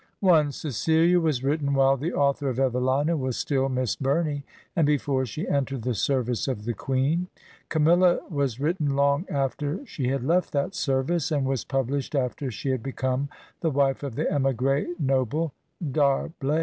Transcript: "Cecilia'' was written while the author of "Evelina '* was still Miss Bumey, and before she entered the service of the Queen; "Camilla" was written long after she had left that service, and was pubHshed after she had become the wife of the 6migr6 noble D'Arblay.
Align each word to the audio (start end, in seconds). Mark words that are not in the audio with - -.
"Cecilia'' 0.49 1.19
was 1.21 1.43
written 1.43 1.75
while 1.75 1.95
the 1.95 2.11
author 2.11 2.49
of 2.49 2.59
"Evelina 2.59 3.15
'* 3.17 3.17
was 3.17 3.37
still 3.37 3.69
Miss 3.69 3.95
Bumey, 3.95 4.41
and 4.75 4.87
before 4.87 5.27
she 5.27 5.47
entered 5.47 5.83
the 5.83 5.93
service 5.93 6.47
of 6.47 6.65
the 6.65 6.73
Queen; 6.73 7.27
"Camilla" 7.69 8.17
was 8.41 8.59
written 8.59 8.95
long 8.95 9.27
after 9.29 9.85
she 9.85 10.07
had 10.07 10.23
left 10.23 10.53
that 10.53 10.73
service, 10.73 11.31
and 11.31 11.45
was 11.45 11.63
pubHshed 11.63 12.19
after 12.19 12.49
she 12.49 12.71
had 12.71 12.81
become 12.81 13.29
the 13.59 13.69
wife 13.69 14.01
of 14.01 14.15
the 14.15 14.25
6migr6 14.25 14.99
noble 14.99 15.53
D'Arblay. 15.91 16.59